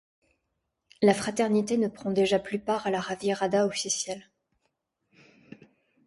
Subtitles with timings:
[1.03, 4.27] La Fraternité ne prend déjà plus part à la javierada officielle.